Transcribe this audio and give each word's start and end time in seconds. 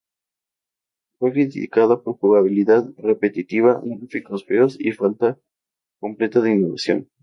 Fue 1.19 1.31
criticado 1.31 2.01
por 2.01 2.17
jugabilidad 2.17 2.89
repetitiva, 2.97 3.79
gráficos 3.83 4.43
feos, 4.43 4.75
y 4.79 4.93
falta 4.93 5.39
completa 5.99 6.41
de 6.41 6.53
innovación. 6.53 7.11